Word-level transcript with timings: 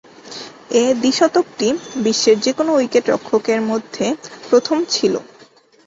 এ 0.73 0.93
দ্বি-শতকটি 0.93 1.67
বিশ্বের 2.03 2.37
যে-কোন 2.39 2.67
উইকেট-রক্ষকের 2.71 3.59
মধ্যে 3.61 4.05
প্রথম 4.49 4.77
ছিল। 4.89 5.13